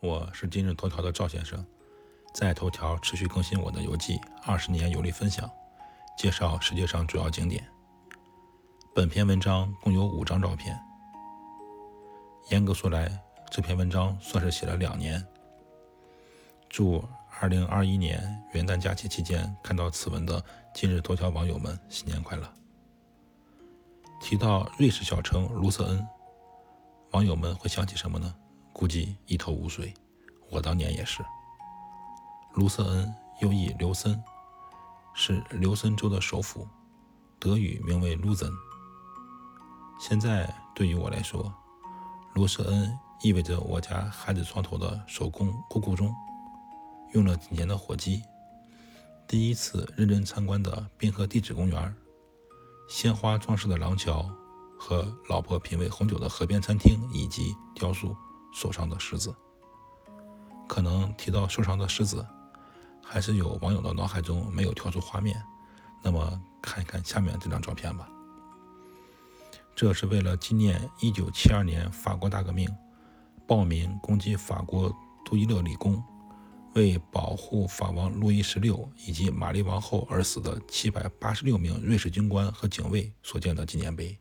[0.00, 1.66] 我是今日头条的赵先生，
[2.32, 5.50] 在头条持续更新我的游记，二十年游历分享，
[6.16, 7.68] 介绍世界上主要景点。
[8.94, 10.78] 本篇文章共有五张照片。
[12.50, 13.10] 严格说来，
[13.50, 15.20] 这篇文章算是写了两年。
[16.68, 17.04] 祝
[17.40, 20.40] 二零二一年元旦假期期间看到此文的
[20.72, 22.48] 今日头条网友们新年快乐！
[24.20, 26.06] 提到瑞士小城卢瑟恩，
[27.10, 28.32] 网友们会想起什么呢？
[28.78, 29.92] 估计一头雾水，
[30.50, 31.20] 我当年也是。
[32.54, 34.22] 卢瑟恩又译刘森，
[35.14, 36.64] 是刘森州的首府，
[37.40, 38.48] 德语名为 l u 森。
[39.98, 41.52] 现在对于我来说，
[42.34, 46.14] 卢瑟恩意味着我家孩子床头的手工咕咕钟，
[47.14, 48.22] 用了几年的火机。
[49.26, 51.96] 第一次认真参观的滨河地质公园，
[52.88, 54.30] 鲜花装饰的廊桥
[54.78, 58.16] 和老婆品味红酒的河边餐厅，以及雕塑。
[58.52, 59.34] 受伤的狮子，
[60.68, 62.26] 可能提到受伤的狮子，
[63.04, 65.42] 还是有网友的脑海中没有跳出画面。
[66.02, 68.08] 那么看一看下面这张照片吧。
[69.74, 72.68] 这是为了纪念1972年法国大革命，
[73.46, 74.92] 暴民攻击法国
[75.24, 76.02] 杜伊勒理工，
[76.74, 84.18] 为保护法王路易十六以及玛丽王后而死的786名瑞士军官和警卫所建的纪念碑，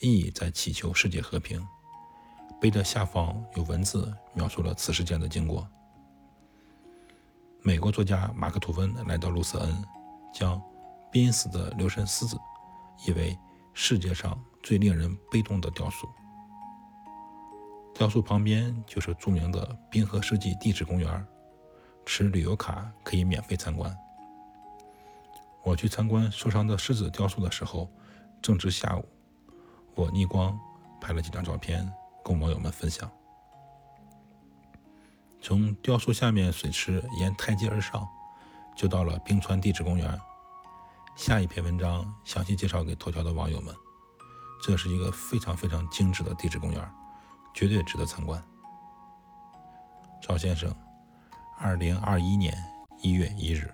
[0.00, 1.66] 意义在祈求世界和平。
[2.66, 5.64] 碑的下方有文字描述了此事件的经过。
[7.62, 9.84] 美国作家马克·吐温来到卢瑟恩，
[10.34, 10.60] 将
[11.12, 12.36] “濒死的留神狮子”
[13.06, 13.38] 译为
[13.72, 16.08] “世界上最令人悲痛的雕塑”。
[17.94, 21.24] 雕塑旁边就是著名的滨河世纪地质公园，
[22.04, 23.96] 持旅游卡可以免费参观。
[25.62, 27.88] 我去参观受伤的狮子雕塑的时候，
[28.42, 29.04] 正值下午，
[29.94, 30.58] 我逆光
[31.00, 31.88] 拍了几张照片。
[32.26, 33.08] 供网友们分享。
[35.40, 38.04] 从雕塑下面水池沿台阶而上，
[38.74, 40.20] 就到了冰川地质公园。
[41.14, 43.72] 下一篇文章详细介绍给头条的网友们。
[44.60, 46.90] 这是一个非常非常精致的地质公园，
[47.54, 48.42] 绝对值得参观。
[50.20, 50.74] 赵先生，
[51.60, 52.52] 二零二一年
[53.00, 53.72] 一月一日。